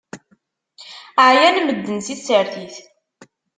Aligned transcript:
Ɛyan 1.27 1.57
medden 1.65 1.97
si 2.05 2.15
tsertit. 2.17 2.75